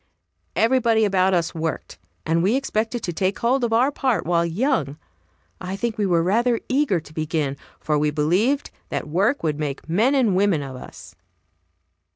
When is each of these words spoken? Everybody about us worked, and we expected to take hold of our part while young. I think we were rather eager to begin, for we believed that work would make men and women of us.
Everybody 0.55 1.05
about 1.05 1.35
us 1.35 1.53
worked, 1.53 1.99
and 2.25 2.41
we 2.41 2.55
expected 2.55 3.03
to 3.03 3.13
take 3.13 3.37
hold 3.37 3.63
of 3.63 3.71
our 3.71 3.91
part 3.91 4.25
while 4.25 4.43
young. 4.43 4.97
I 5.61 5.75
think 5.75 5.95
we 5.99 6.07
were 6.07 6.23
rather 6.23 6.59
eager 6.67 6.99
to 6.99 7.13
begin, 7.13 7.55
for 7.79 7.99
we 7.99 8.09
believed 8.09 8.71
that 8.89 9.07
work 9.07 9.43
would 9.43 9.59
make 9.59 9.87
men 9.87 10.15
and 10.15 10.35
women 10.35 10.63
of 10.63 10.75
us. 10.75 11.13